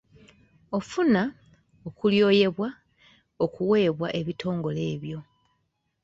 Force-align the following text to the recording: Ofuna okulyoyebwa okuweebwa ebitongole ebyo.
Ofuna 0.77 1.21
okulyoyebwa 1.87 2.69
okuweebwa 3.45 4.07
ebitongole 4.19 4.81
ebyo. 4.93 5.19